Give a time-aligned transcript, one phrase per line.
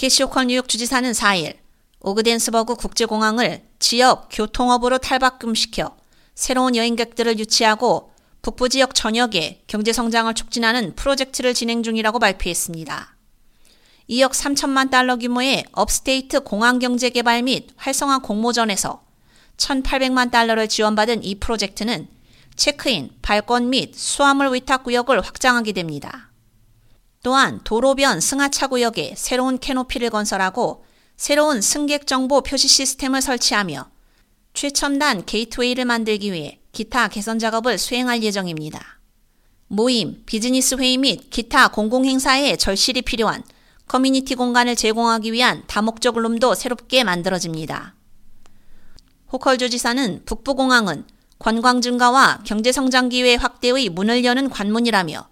[0.00, 1.58] 캐시 호컬 뉴욕 주지사는 4일
[2.00, 5.94] 오그덴스버그 국제공항을 지역 교통 허브로 탈바꿈시켜
[6.34, 8.10] 새로운 여행객들을 유치하고
[8.40, 13.14] 북부 지역 전역의 경제 성장을 촉진하는 프로젝트를 진행 중이라고 발표했습니다.
[14.08, 19.02] 2억 3천만 달러 규모의 Upstate 공항 경제 개발 및 활성화 공모전에서
[19.58, 22.08] 1,800만 달러를 지원받은 이 프로젝트는
[22.56, 26.29] 체크인, 발권 및 수화물 위탁 구역을 확장하게 됩니다.
[27.22, 30.84] 또한 도로변 승하차 구역에 새로운 캐노피를 건설하고
[31.16, 33.90] 새로운 승객 정보 표시 시스템을 설치하며
[34.54, 39.00] 최첨단 게이트웨이를 만들기 위해 기타 개선 작업을 수행할 예정입니다.
[39.68, 43.42] 모임, 비즈니스 회의 및 기타 공공행사에 절실히 필요한
[43.86, 47.94] 커뮤니티 공간을 제공하기 위한 다목적 룸도 새롭게 만들어집니다.
[49.32, 51.04] 호컬 주지사는 북부공항은
[51.38, 55.29] 관광 증가와 경제성장 기회 확대의 문을 여는 관문이라며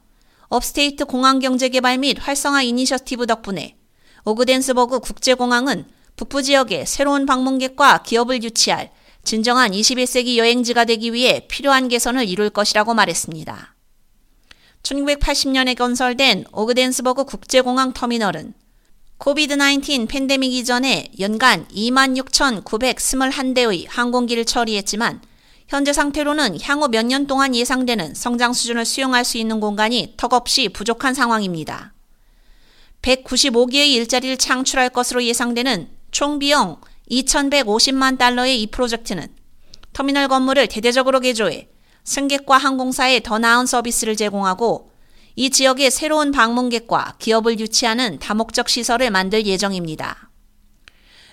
[0.48, 3.77] Upstate 공항 경제 개발 및 활성화 이니셔티브 덕분에
[4.25, 5.84] 오그덴스버그 국제공항은
[6.16, 8.91] 북부 지역에 새로운 방문객과 기업을 유치할
[9.25, 13.75] 진정한 21세기 여행지가 되기 위해 필요한 개선을 이룰 것이라고 말했습니다.
[14.83, 18.55] 1980년에 건설된 오그덴스버그 국제공항 터미널은
[19.19, 25.20] COVID-19 팬데믹 이전에 연간 26,921대의 항공기를 처리했지만
[25.69, 31.12] 현재 상태로는 향후 몇 년 동안 예상되는 성장 수준을 수용할 수 있는 공간이 턱없이 부족한
[31.12, 31.92] 상황입니다.
[33.02, 39.28] 195개의 일자리를 창출할 것으로 예상되는 총 비용 2,150만 달러의 이 프로젝트는
[39.92, 41.69] 터미널 건물을 대대적으로 개조해
[42.05, 44.91] 승객과 항공사에 더 나은 서비스를 제공하고
[45.36, 50.30] 이 지역에 새로운 방문객과 기업을 유치하는 다목적 시설을 만들 예정입니다.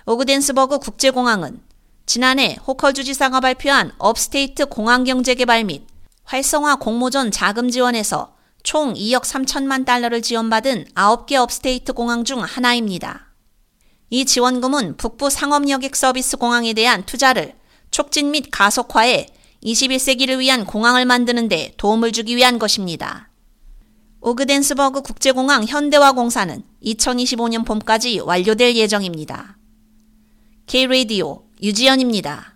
[0.06, 1.62] 오그덴스버그 국제공항은
[2.06, 5.88] 지난해 호컬 주지사가 발표한 Upstate 공항경제개발 및
[6.24, 13.28] 활성화 공모전 자금 지원에서 총 2억 3천만 달러를 지원받은 9개 Upstate 공항 중 하나입니다.
[14.10, 17.56] 이 지원금은 북부 상업여객 서비스 공항에 대한 투자를
[17.92, 19.28] 촉진 및 가속화해
[19.64, 23.30] 21세기를 위한 공항을 만드는 데 도움을 주기 위한 것입니다.
[24.22, 29.58] 오그덴스버그 국제공항 현대화 공사는 2025년 봄까지 완료될 예정입니다.
[30.66, 32.55] K-Radio 유지연입니다.